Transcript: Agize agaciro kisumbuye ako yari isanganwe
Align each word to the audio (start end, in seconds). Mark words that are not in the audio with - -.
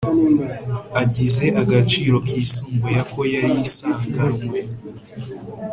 Agize 1.01 1.45
agaciro 1.61 2.15
kisumbuye 2.27 2.97
ako 3.03 3.19
yari 3.33 3.53
isanganwe 3.67 4.59